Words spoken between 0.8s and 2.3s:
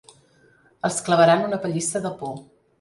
Els clavaran una pallissa de